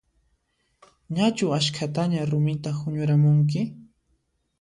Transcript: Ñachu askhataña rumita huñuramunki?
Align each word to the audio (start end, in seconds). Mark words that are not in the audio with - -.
Ñachu 1.15 1.45
askhataña 1.57 2.21
rumita 2.31 2.69
huñuramunki? 2.79 3.61